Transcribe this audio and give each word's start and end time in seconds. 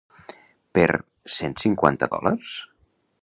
Per 0.77 0.87
cent 1.35 1.53
cinquanta 1.65 2.09
dòlars? 2.17 2.57